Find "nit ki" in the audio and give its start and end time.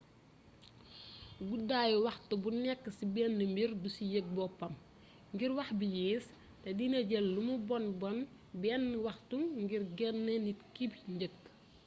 10.45-10.85